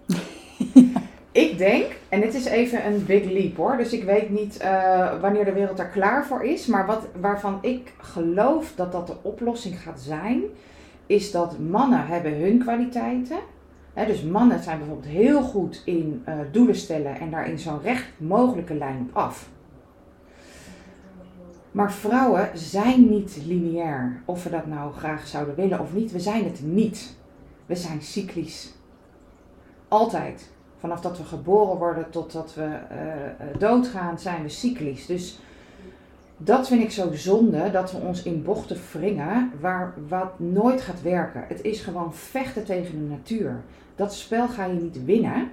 [1.31, 5.21] Ik denk, en dit is even een big leap hoor, dus ik weet niet eh,
[5.21, 9.15] wanneer de wereld daar klaar voor is, maar wat, waarvan ik geloof dat dat de
[9.21, 10.41] oplossing gaat zijn,
[11.05, 13.37] is dat mannen hebben hun kwaliteiten.
[14.07, 18.07] Dus mannen zijn bijvoorbeeld heel goed in eh, doelen stellen en daar in zo'n recht
[18.17, 19.49] mogelijke lijn op af.
[21.71, 24.21] Maar vrouwen zijn niet lineair.
[24.25, 27.17] Of we dat nou graag zouden willen of niet, we zijn het niet.
[27.65, 28.73] We zijn cyclisch.
[29.87, 30.49] Altijd.
[30.77, 35.05] Vanaf dat we geboren worden totdat we eh, eh, doodgaan, zijn we cyclisch.
[35.05, 35.39] Dus
[36.37, 41.01] dat vind ik zo zonde, dat we ons in bochten wringen waar wat nooit gaat
[41.01, 41.43] werken.
[41.47, 43.61] Het is gewoon vechten tegen de natuur.
[43.99, 45.51] Dat spel ga je niet winnen.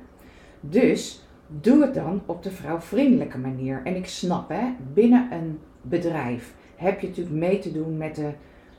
[0.61, 3.81] Dus doe het dan op de vrouwvriendelijke manier.
[3.85, 8.31] En ik snap, hè, binnen een bedrijf heb je natuurlijk mee te doen met de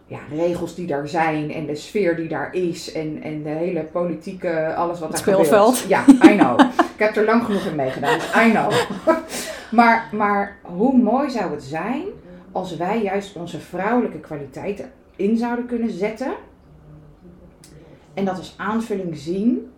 [0.06, 3.84] ja, regels die daar zijn en de sfeer die daar is en, en de hele
[3.84, 5.78] politieke, alles wat Het daar speelveld.
[5.78, 6.08] gebeurt.
[6.08, 6.60] Ja, I know.
[6.96, 8.72] ik heb er lang genoeg in meegedaan, dus I know.
[9.80, 12.04] maar, maar hoe mooi zou het zijn
[12.52, 16.34] als wij juist onze vrouwelijke kwaliteiten in zouden kunnen zetten
[18.18, 19.72] en dat als aanvulling zien.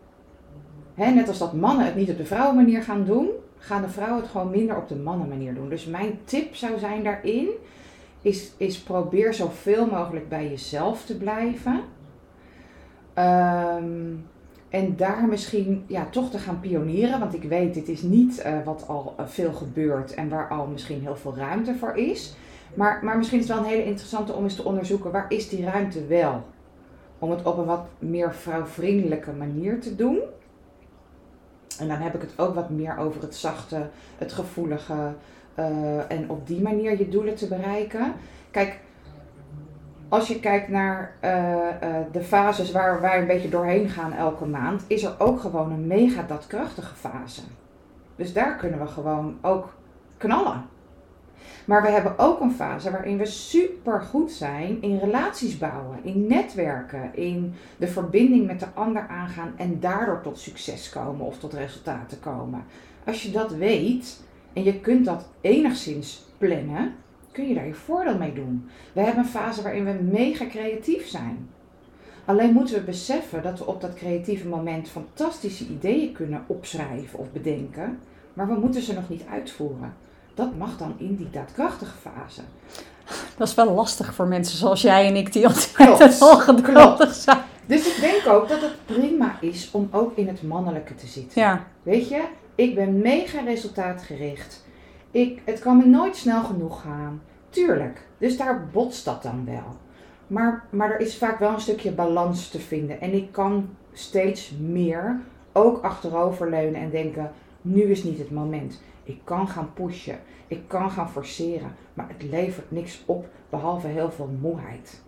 [0.96, 4.32] Net als dat mannen het niet op de vrouwenmanier gaan doen, gaan de vrouwen het
[4.32, 5.70] gewoon minder op de mannenmanier doen.
[5.70, 7.48] Dus mijn tip zou zijn daarin,
[8.22, 11.82] is, is probeer zoveel mogelijk bij jezelf te blijven.
[13.14, 14.14] Ehm,
[14.70, 18.54] en daar misschien ja, toch te gaan pionieren, want ik weet, dit is niet eh,
[18.66, 22.36] wat al eh, veel gebeurt en waar al misschien heel veel ruimte voor is.
[22.74, 25.50] Maar, maar misschien is het wel een hele interessante om eens te onderzoeken, waar is
[25.50, 26.44] die ruimte wel?
[27.20, 30.20] Om het op een wat meer vrouwvriendelijke manier te doen.
[31.80, 35.14] En dan heb ik het ook wat meer over het zachte, het gevoelige.
[35.56, 38.14] eh, en op die manier je doelen te bereiken.
[38.52, 38.80] Kijk,
[40.10, 44.46] als je kijkt naar eh, eh, de fases waar wij een beetje doorheen gaan elke
[44.46, 47.42] maand, is er ook gewoon een mega datkrachtige fase.
[48.16, 49.74] Dus daar kunnen we gewoon ook
[50.18, 50.66] knallen.
[51.66, 56.28] Maar we hebben ook een fase waarin we super goed zijn in relaties bouwen, in
[56.28, 61.54] netwerken, in de verbinding met de ander aangaan en daardoor tot succes komen of tot
[61.54, 62.64] resultaten komen.
[63.06, 64.24] Als je dat weet
[64.54, 66.96] en je kunt dat enigszins plannen,
[67.32, 68.70] kun je daar je voordeel mee doen.
[68.94, 71.50] We hebben een fase waarin we mega creatief zijn.
[72.26, 77.32] Alleen moeten we beseffen dat we op dat creatieve moment fantastische ideeën kunnen opschrijven of
[77.32, 78.00] bedenken,
[78.34, 79.94] maar we moeten ze nog niet uitvoeren.
[80.40, 82.42] Dat mag dan in die daadkrachtige fase.
[83.38, 87.14] Dat is wel lastig voor mensen zoals jij en ik die altijd Klopt, al geduldig
[87.14, 87.38] zijn.
[87.66, 91.42] Dus ik denk ook dat het prima is om ook in het mannelijke te zitten.
[91.42, 92.24] Ja, Weet je,
[92.56, 94.66] ik ben mega resultaatgericht.
[95.12, 97.22] Ik, het kan me nooit snel genoeg gaan.
[97.50, 99.78] Tuurlijk, dus daar botst dat dan wel.
[100.28, 103.02] Maar, maar er is vaak wel een stukje balans te vinden.
[103.02, 105.20] En ik kan steeds meer
[105.52, 108.82] ook achteroverleunen en denken: nu is niet het moment.
[109.10, 114.12] Ik kan gaan pushen, ik kan gaan forceren, maar het levert niks op behalve heel
[114.12, 115.02] veel moeheid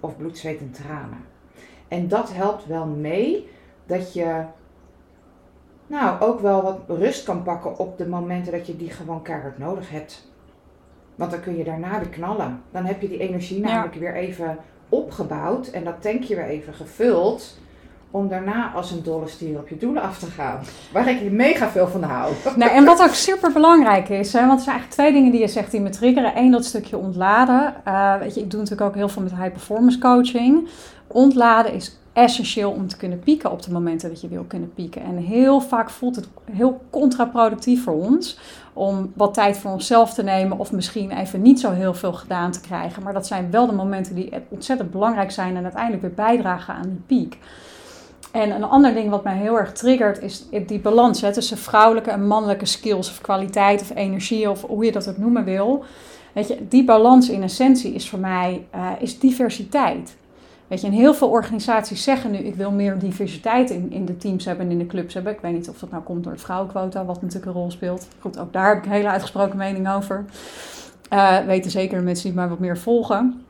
[0.00, 1.24] of bloed, zweet en tranen.
[1.88, 3.48] En dat helpt wel mee
[3.86, 4.44] dat je
[5.86, 9.58] nou ook wel wat rust kan pakken op de momenten dat je die gewoon keihard
[9.58, 10.30] nodig hebt.
[11.14, 12.62] Want dan kun je daarna weer knallen.
[12.70, 17.58] Dan heb je die energie namelijk weer even opgebouwd en dat tankje weer even gevuld.
[18.10, 20.60] Om daarna als een dolle stier op je doelen af te gaan.
[20.92, 22.32] Waar ik mega veel van hou.
[22.56, 25.40] Nou, en wat ook super belangrijk is, hè, want er zijn eigenlijk twee dingen die
[25.40, 26.38] je zegt die me triggeren.
[26.38, 27.74] Eén, dat stukje ontladen.
[27.88, 30.68] Uh, weet je, ik doe natuurlijk ook heel veel met high performance coaching.
[31.06, 35.02] Ontladen is essentieel om te kunnen pieken op de momenten dat je wil kunnen pieken.
[35.02, 38.38] En heel vaak voelt het heel contraproductief voor ons
[38.72, 42.50] om wat tijd voor onszelf te nemen of misschien even niet zo heel veel gedaan
[42.50, 43.02] te krijgen.
[43.02, 46.88] Maar dat zijn wel de momenten die ontzettend belangrijk zijn en uiteindelijk weer bijdragen aan
[46.88, 47.38] die piek.
[48.36, 52.10] En een ander ding wat mij heel erg triggert is die balans hè, tussen vrouwelijke
[52.10, 55.84] en mannelijke skills of kwaliteit of energie of hoe je dat ook noemen wil.
[56.32, 60.16] Weet je, die balans in essentie is voor mij uh, is diversiteit.
[60.66, 64.16] Weet je, en heel veel organisaties zeggen nu: ik wil meer diversiteit in, in de
[64.16, 65.32] teams hebben en in de clubs hebben.
[65.32, 68.08] Ik weet niet of dat nou komt door het vrouwenquota, wat natuurlijk een rol speelt.
[68.20, 70.24] Goed, ook daar heb ik een hele uitgesproken mening over.
[71.12, 73.45] Uh, weten zeker de mensen die mij wat meer volgen.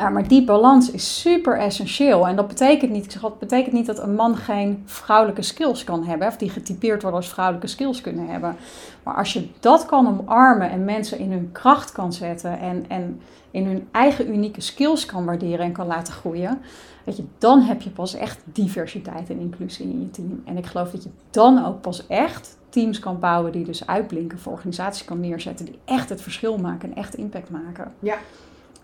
[0.00, 2.26] Uh, maar die balans is super essentieel.
[2.28, 6.28] En dat betekent niet, dat betekent niet dat een man geen vrouwelijke skills kan hebben.
[6.28, 8.56] Of die getypeerd worden als vrouwelijke skills kunnen hebben.
[9.02, 12.58] Maar als je dat kan omarmen en mensen in hun kracht kan zetten.
[12.58, 13.20] En, en
[13.50, 16.60] in hun eigen unieke skills kan waarderen en kan laten groeien,
[17.04, 20.42] weet je, dan heb je pas echt diversiteit en inclusie in je team.
[20.44, 24.38] En ik geloof dat je dan ook pas echt teams kan bouwen die dus uitblinken,
[24.38, 27.92] voor organisaties kan neerzetten die echt het verschil maken en echt impact maken.
[27.98, 28.16] Ja.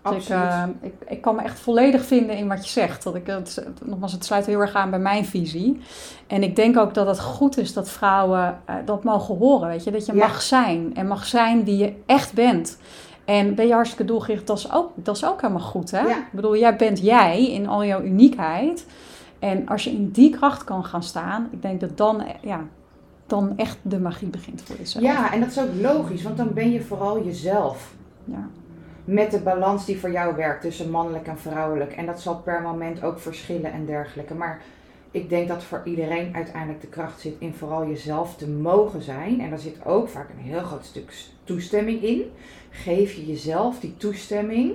[0.09, 3.03] Dus ik, uh, ik, ik, kan me echt volledig vinden in wat je zegt.
[3.03, 5.79] Dat ik, het, nogmaals, het sluit heel erg aan bij mijn visie.
[6.27, 9.67] En ik denk ook dat het goed is dat vrouwen uh, dat mogen horen.
[9.67, 9.91] Weet je?
[9.91, 12.77] Dat je mag zijn en mag zijn wie je echt bent.
[13.25, 15.91] En ben je hartstikke doelgericht, dat is ook, dat is ook helemaal goed.
[15.91, 16.07] Hè?
[16.07, 18.85] Ik bedoel, jij bent jij in al jouw uniekheid.
[19.39, 22.63] En als je in die kracht kan gaan staan, ik denk dat dan, ja,
[23.27, 25.03] dan echt de magie begint voor jezelf.
[25.03, 27.93] Ja, en dat is ook logisch, want dan ben je vooral jezelf.
[28.23, 28.49] Ja.
[29.05, 31.91] Met de balans die voor jou werkt tussen mannelijk en vrouwelijk.
[31.91, 34.33] En dat zal per moment ook verschillen en dergelijke.
[34.33, 34.61] Maar
[35.11, 39.41] ik denk dat voor iedereen uiteindelijk de kracht zit in vooral jezelf te mogen zijn.
[39.41, 41.13] En daar zit ook vaak een heel groot stuk
[41.43, 42.31] toestemming in.
[42.69, 44.73] Geef je jezelf die toestemming.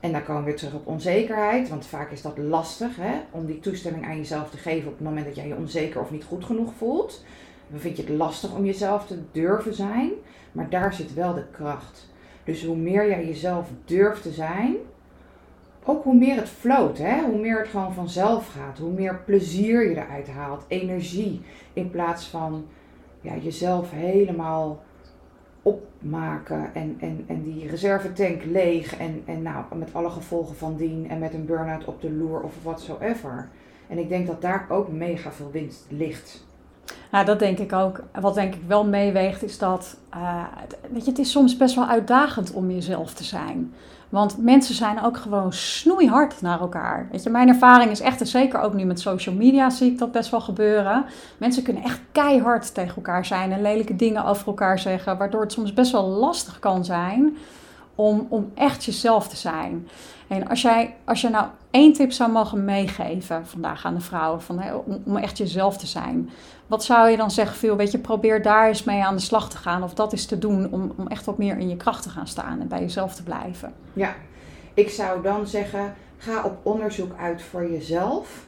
[0.00, 3.46] En dan komen we weer terug op onzekerheid, want vaak is dat lastig hè, om
[3.46, 6.24] die toestemming aan jezelf te geven op het moment dat jij je onzeker of niet
[6.24, 7.24] goed genoeg voelt.
[7.68, 10.10] Dan vind je het lastig om jezelf te durven zijn,
[10.52, 12.08] maar daar zit wel de kracht.
[12.46, 14.76] Dus hoe meer jij jezelf durft te zijn,
[15.84, 17.20] ook hoe meer het floot, hè?
[17.22, 22.26] hoe meer het gewoon vanzelf gaat, hoe meer plezier je eruit haalt, energie, in plaats
[22.26, 22.66] van
[23.20, 24.82] ja, jezelf helemaal
[25.62, 31.10] opmaken en, en, en die reservetank leeg en, en nou, met alle gevolgen van dien
[31.10, 33.48] en met een burn-out op de loer of whatsoever.
[33.88, 36.46] En ik denk dat daar ook mega veel winst ligt.
[37.10, 38.00] Nou, dat denk ik ook.
[38.20, 40.42] Wat denk ik wel meeweegt is dat, uh,
[40.90, 43.74] weet je, het is soms best wel uitdagend om jezelf te zijn.
[44.08, 47.08] Want mensen zijn ook gewoon snoeihard naar elkaar.
[47.10, 49.98] Weet je, mijn ervaring is echt, en zeker ook nu met social media zie ik
[49.98, 51.04] dat best wel gebeuren.
[51.38, 55.52] Mensen kunnen echt keihard tegen elkaar zijn en lelijke dingen over elkaar zeggen, waardoor het
[55.52, 57.36] soms best wel lastig kan zijn
[57.96, 59.88] om, om echt jezelf te zijn.
[60.28, 64.42] En als jij, als je nou één tip zou mogen meegeven vandaag aan de vrouwen,
[64.42, 64.62] van,
[65.04, 66.30] om, echt jezelf te zijn.
[66.66, 69.50] Wat zou je dan zeggen, veel, weet je, probeer daar eens mee aan de slag
[69.50, 69.82] te gaan.
[69.82, 72.26] Of dat is te doen om, om echt wat meer in je kracht te gaan
[72.26, 73.72] staan en bij jezelf te blijven.
[73.92, 74.14] Ja,
[74.74, 78.46] ik zou dan zeggen, ga op onderzoek uit voor jezelf.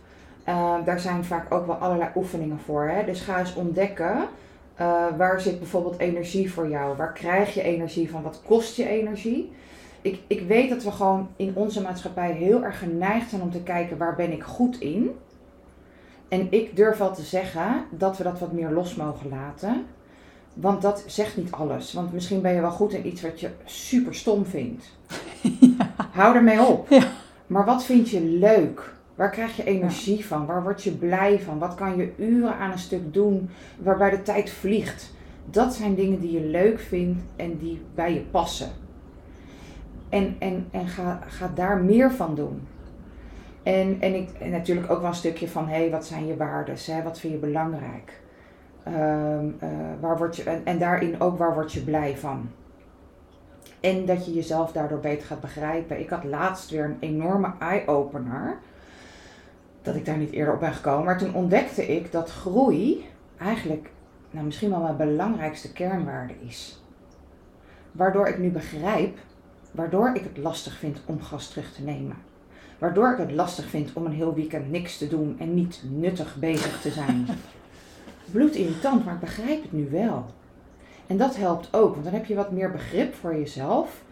[0.48, 2.88] Uh, daar zijn vaak ook wel allerlei oefeningen voor.
[2.88, 3.04] Hè?
[3.04, 4.28] Dus ga eens ontdekken,
[4.80, 6.96] uh, waar zit bijvoorbeeld energie voor jou?
[6.96, 8.22] Waar krijg je energie van?
[8.22, 9.52] Wat kost je energie?
[10.02, 13.62] Ik, ik weet dat we gewoon in onze maatschappij heel erg geneigd zijn om te
[13.62, 15.10] kijken waar ben ik goed in.
[16.28, 19.86] En ik durf wel te zeggen dat we dat wat meer los mogen laten.
[20.54, 21.92] Want dat zegt niet alles.
[21.92, 24.84] Want misschien ben je wel goed in iets wat je super stom vindt.
[25.60, 25.94] Ja.
[26.12, 26.88] Hou ermee op.
[26.88, 27.02] Ja.
[27.46, 28.92] Maar wat vind je leuk?
[29.18, 30.46] Waar krijg je energie van?
[30.46, 31.58] Waar word je blij van?
[31.58, 35.14] Wat kan je uren aan een stuk doen waarbij de tijd vliegt?
[35.44, 38.70] Dat zijn dingen die je leuk vindt en die bij je passen.
[40.08, 42.66] En, en, en ga, ga daar meer van doen.
[43.62, 46.36] En, en, ik, en natuurlijk ook wel een stukje van, hé, hey, wat zijn je
[46.36, 47.04] waarden?
[47.04, 48.20] Wat vind je belangrijk?
[48.86, 49.68] Um, uh,
[50.00, 52.50] waar word je, en, en daarin ook, waar word je blij van?
[53.80, 56.00] En dat je jezelf daardoor beter gaat begrijpen.
[56.00, 58.58] Ik had laatst weer een enorme eye-opener
[59.88, 61.04] dat ik daar niet eerder op ben gekomen.
[61.04, 63.06] Maar toen ontdekte ik dat groei
[63.38, 63.90] eigenlijk
[64.30, 66.82] nou, misschien wel mijn belangrijkste kernwaarde is.
[67.92, 69.18] Waardoor ik nu begrijp,
[69.70, 72.16] waardoor ik het lastig vind om gas terug te nemen.
[72.78, 76.36] Waardoor ik het lastig vind om een heel weekend niks te doen en niet nuttig
[76.36, 77.26] bezig te zijn.
[78.32, 80.26] Bloedirritant, maar ik begrijp het nu wel.
[81.06, 84.02] En dat helpt ook, want dan heb je wat meer begrip voor jezelf.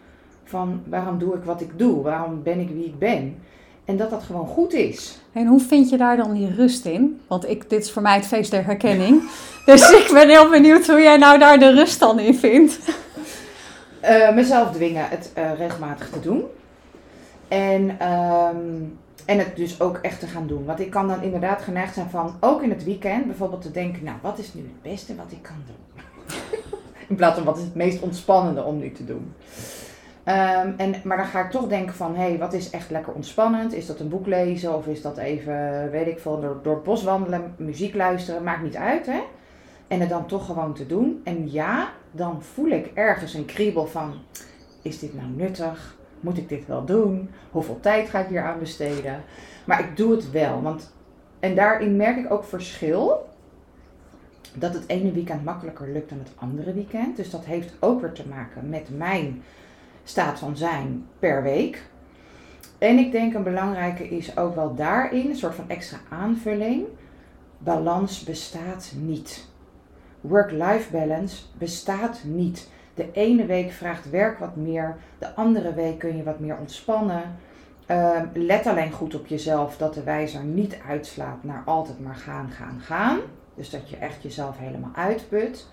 [0.44, 2.02] Van waarom doe ik wat ik doe?
[2.02, 3.36] Waarom ben ik wie ik ben?
[3.86, 5.18] En dat dat gewoon goed is.
[5.32, 7.20] En hoe vind je daar dan die rust in?
[7.26, 9.22] Want ik, dit is voor mij het feest der herkenning.
[9.66, 12.78] dus ik ben heel benieuwd hoe jij nou daar de rust dan in vindt.
[14.04, 16.44] Uh, mezelf dwingen het uh, regelmatig te doen.
[17.48, 20.64] En, um, en het dus ook echt te gaan doen.
[20.64, 24.04] Want ik kan dan inderdaad geneigd zijn van, ook in het weekend, bijvoorbeeld te denken,
[24.04, 26.04] nou wat is nu het beste wat ik kan doen?
[27.08, 29.34] in plaats van wat is het meest ontspannende om nu te doen.
[30.28, 33.12] Um, en, maar dan ga ik toch denken van, hé, hey, wat is echt lekker
[33.12, 33.72] ontspannend?
[33.72, 36.82] Is dat een boek lezen of is dat even, weet ik veel, door, door het
[36.82, 39.20] bos wandelen, muziek luisteren, maakt niet uit, hè?
[39.88, 41.20] En het dan toch gewoon te doen.
[41.24, 44.14] En ja, dan voel ik ergens een kriebel van,
[44.82, 45.96] is dit nou nuttig?
[46.20, 47.30] Moet ik dit wel doen?
[47.50, 49.22] Hoeveel tijd ga ik hier aan besteden?
[49.64, 50.92] Maar ik doe het wel, want,
[51.40, 53.28] en daarin merk ik ook verschil.
[54.54, 57.16] Dat het ene weekend makkelijker lukt dan het andere weekend.
[57.16, 59.42] Dus dat heeft ook weer te maken met mijn
[60.08, 61.82] staat van zijn per week.
[62.78, 66.86] En ik denk een belangrijke is ook wel daarin, een soort van extra aanvulling.
[67.58, 69.46] Balans bestaat niet.
[70.20, 72.70] Work-life balance bestaat niet.
[72.94, 77.22] De ene week vraagt werk wat meer, de andere week kun je wat meer ontspannen.
[77.90, 82.50] Uh, let alleen goed op jezelf dat de wijzer niet uitslaat naar altijd maar gaan,
[82.50, 83.18] gaan, gaan.
[83.54, 85.68] Dus dat je echt jezelf helemaal uitput.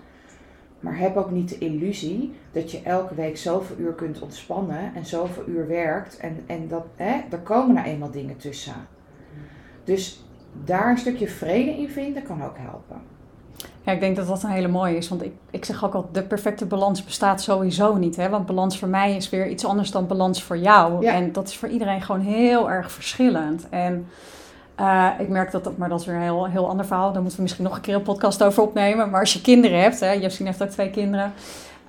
[0.84, 5.06] Maar heb ook niet de illusie dat je elke week zoveel uur kunt ontspannen en
[5.06, 6.18] zoveel uur werkt.
[6.18, 8.74] En, en dat, hè, er komen nou eenmaal dingen tussen.
[9.84, 10.24] Dus
[10.64, 13.02] daar een stukje vrede in vinden kan ook helpen.
[13.84, 15.10] Ja, ik denk dat dat een hele mooie is.
[15.10, 18.16] Want ik, ik zeg ook al, de perfecte balans bestaat sowieso niet.
[18.16, 18.30] Hè?
[18.30, 21.06] Want balans voor mij is weer iets anders dan balans voor jou.
[21.06, 23.70] En dat is voor iedereen gewoon heel erg verschillend.
[23.70, 24.08] En
[24.80, 27.12] uh, ik merk dat, dat, maar dat is weer een heel, heel ander verhaal.
[27.12, 29.10] Daar moeten we misschien nog een keer een podcast over opnemen.
[29.10, 31.34] Maar als je kinderen hebt, hè, heeft ook twee kinderen.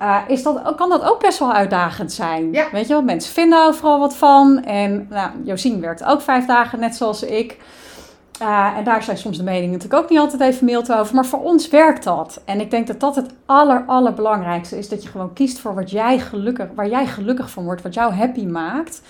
[0.01, 2.51] Uh, is dat, kan dat ook best wel uitdagend zijn.
[2.51, 2.67] Ja.
[2.71, 4.63] Weet je wel, mensen vinden overal wat van.
[4.63, 7.57] En nou, Josien werkt ook vijf dagen, net zoals ik.
[8.41, 11.15] Uh, en daar zijn soms de meningen natuurlijk ook niet altijd even mild over.
[11.15, 12.41] Maar voor ons werkt dat.
[12.45, 14.89] En ik denk dat dat het aller, allerbelangrijkste is.
[14.89, 17.81] Dat je gewoon kiest voor wat jij gelukkig, waar jij gelukkig van wordt.
[17.81, 19.01] Wat jou happy maakt.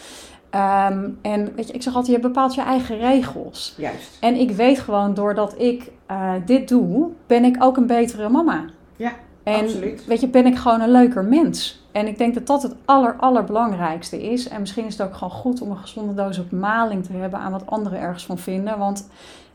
[0.56, 3.74] Um, en weet je, ik zeg altijd, je bepaalt je eigen regels.
[3.78, 4.18] Juist.
[4.20, 8.66] En ik weet gewoon, doordat ik uh, dit doe, ben ik ook een betere mama.
[8.96, 9.12] Ja,
[9.44, 10.06] en, absoluut.
[10.06, 11.84] weet je, ben ik gewoon een leuker mens.
[11.92, 14.48] En ik denk dat dat het aller, allerbelangrijkste is.
[14.48, 17.40] En misschien is het ook gewoon goed om een gezonde doos op maling te hebben
[17.40, 18.78] aan wat anderen ergens van vinden.
[18.78, 19.10] Want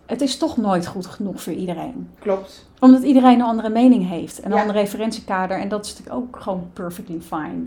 [0.06, 2.10] het is toch nooit goed genoeg voor iedereen.
[2.18, 2.68] Klopt.
[2.78, 4.44] Omdat iedereen een andere mening heeft.
[4.44, 4.60] Een ja.
[4.60, 5.58] ander referentiekader.
[5.58, 7.66] En dat is natuurlijk ook gewoon perfectly fine.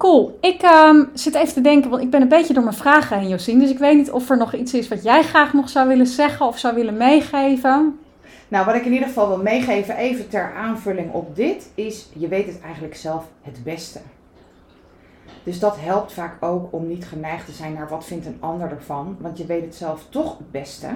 [0.00, 0.38] Cool.
[0.40, 3.28] Ik um, zit even te denken, want ik ben een beetje door mijn vragen heen,
[3.28, 3.58] Josien.
[3.58, 6.06] Dus ik weet niet of er nog iets is wat jij graag nog zou willen
[6.06, 7.98] zeggen of zou willen meegeven.
[8.48, 12.28] Nou, wat ik in ieder geval wil meegeven, even ter aanvulling op dit, is je
[12.28, 14.00] weet het eigenlijk zelf het beste.
[15.42, 18.70] Dus dat helpt vaak ook om niet geneigd te zijn naar wat vindt een ander
[18.70, 20.88] ervan, want je weet het zelf toch het beste.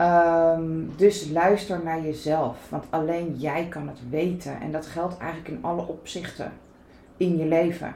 [0.00, 4.60] Um, dus luister naar jezelf, want alleen jij kan het weten.
[4.60, 6.52] En dat geldt eigenlijk in alle opzichten
[7.16, 7.94] in je leven.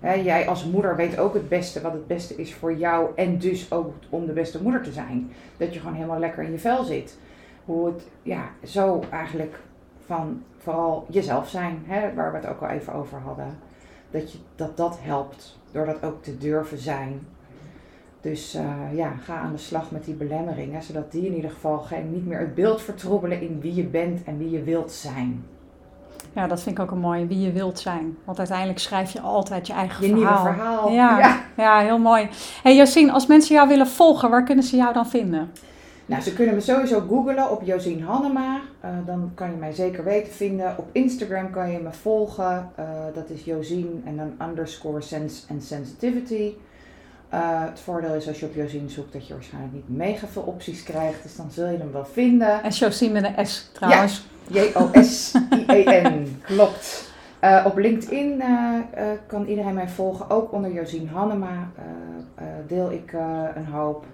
[0.00, 3.72] Jij als moeder weet ook het beste wat het beste is voor jou en dus
[3.72, 5.30] ook om de beste moeder te zijn.
[5.56, 7.18] Dat je gewoon helemaal lekker in je vel zit.
[7.64, 9.58] Hoe het, ja, zo eigenlijk
[10.06, 13.58] van vooral jezelf zijn, waar we het ook al even over hadden.
[14.10, 17.26] Dat, je, dat dat helpt, door dat ook te durven zijn.
[18.20, 21.78] Dus uh, ja, ga aan de slag met die belemmeringen, zodat die in ieder geval
[21.78, 25.44] geen, niet meer het beeld vertroebelen in wie je bent en wie je wilt zijn.
[26.32, 28.16] Ja, dat vind ik ook een mooie, wie je wilt zijn.
[28.24, 30.44] Want uiteindelijk schrijf je altijd je eigen je verhaal.
[30.44, 30.90] nieuwe verhaal.
[30.90, 31.40] Ja, ja.
[31.56, 32.28] ja heel mooi.
[32.62, 35.50] hey Josien, als mensen jou willen volgen, waar kunnen ze jou dan vinden?
[36.08, 38.60] Nou, ze kunnen me sowieso googlen op Josien Hannema.
[38.84, 40.74] Uh, dan kan je mij zeker weten vinden.
[40.78, 42.70] Op Instagram kan je me volgen.
[42.78, 42.84] Uh,
[43.14, 46.52] dat is Josien en dan underscore sense and sensitivity.
[47.34, 50.42] Uh, het voordeel is als je op Josien zoekt dat je waarschijnlijk niet mega veel
[50.42, 51.22] opties krijgt.
[51.22, 52.62] Dus dan zul je hem wel vinden.
[52.62, 54.16] En Josien met een S trouwens.
[54.16, 56.40] Ja, J-O-S-I-E-N.
[56.42, 57.06] Klopt.
[57.44, 60.30] Uh, op LinkedIn uh, uh, kan iedereen mij volgen.
[60.30, 61.70] Ook onder Josien Hannema
[62.66, 63.12] deel ik
[63.54, 64.04] een hoop.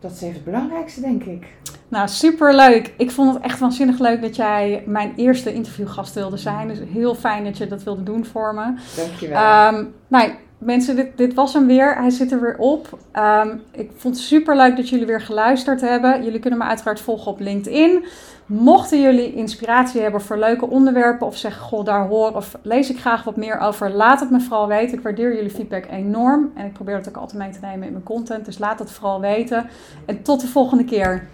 [0.00, 1.46] Dat is even het belangrijkste, denk ik.
[1.88, 2.94] Nou, superleuk.
[2.96, 6.68] Ik vond het echt waanzinnig leuk dat jij mijn eerste interviewgast wilde zijn.
[6.68, 8.74] Dus heel fijn dat je dat wilde doen voor me.
[8.96, 9.74] Dankjewel.
[9.74, 10.30] Um, nou,
[10.64, 11.96] mensen, dit, dit was hem weer.
[11.96, 12.98] Hij zit er weer op.
[13.12, 16.24] Ehm, ik vond het super leuk dat jullie weer geluisterd hebben.
[16.24, 18.04] Jullie kunnen me uiteraard volgen op LinkedIn.
[18.46, 22.98] Mochten jullie inspiratie hebben voor leuke onderwerpen of zeggen, goh, daar hoor of lees ik
[22.98, 24.96] graag wat meer over, laat het me vooral weten.
[24.98, 27.92] Ik waardeer jullie feedback enorm en ik probeer het ook altijd mee te nemen in
[27.92, 28.44] mijn content.
[28.44, 29.66] Dus laat het vooral weten.
[30.06, 31.28] En tot de volgende keer.